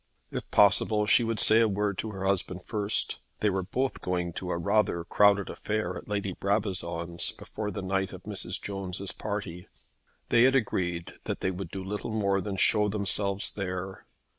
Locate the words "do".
11.69-11.83